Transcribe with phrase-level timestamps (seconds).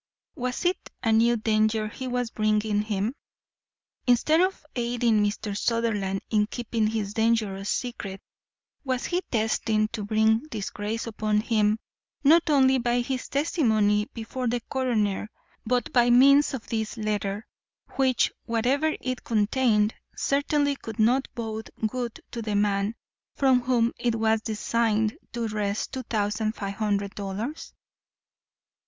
[0.33, 3.13] Was it a new danger he was bringing him?
[4.07, 5.55] Instead of aiding Mr.
[5.55, 8.19] Sutherland in keeping his dangerous secret,
[8.83, 11.77] was he destined to bring disgrace upon him,
[12.23, 15.29] not only by his testimony before the coroner,
[15.67, 17.45] but by means of this letter,
[17.89, 22.95] which, whatever it contained, certainly could not bode good to the man
[23.35, 27.75] from whom it was designed to wrest two thousand five hundred dollars?